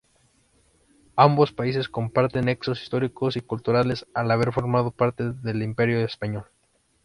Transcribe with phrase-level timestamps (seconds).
[1.25, 6.45] Ambos países comparten nexos históricos y culturales al haber formado parte del Imperio español.